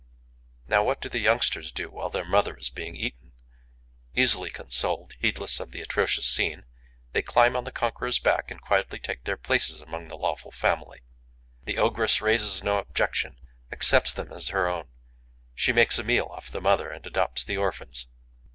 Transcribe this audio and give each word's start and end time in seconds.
Now 0.67 0.83
what 0.83 0.99
do 0.99 1.09
the 1.09 1.19
youngsters 1.19 1.71
do, 1.71 1.91
while 1.91 2.09
their 2.09 2.25
mother 2.25 2.57
is 2.57 2.71
being 2.71 2.95
eaten? 2.95 3.33
Easily 4.15 4.49
consoled, 4.49 5.13
heedless 5.19 5.59
of 5.59 5.69
the 5.69 5.81
atrocious 5.81 6.25
scene, 6.25 6.65
they 7.11 7.21
climb 7.21 7.55
on 7.55 7.65
the 7.65 7.71
conqueror's 7.71 8.17
back 8.17 8.49
and 8.49 8.59
quietly 8.59 8.97
take 8.97 9.25
their 9.25 9.37
places 9.37 9.79
among 9.79 10.07
the 10.07 10.17
lawful 10.17 10.49
family. 10.49 11.03
The 11.65 11.77
ogress 11.77 12.19
raises 12.19 12.63
no 12.63 12.79
objection, 12.79 13.37
accepts 13.71 14.11
them 14.11 14.33
as 14.33 14.47
her 14.47 14.67
own. 14.67 14.87
She 15.53 15.71
makes 15.71 15.99
a 15.99 16.03
meal 16.03 16.25
off 16.31 16.49
the 16.49 16.61
mother 16.61 16.89
and 16.89 17.05
adopts 17.05 17.43
the 17.43 17.57
orphans. 17.57 18.07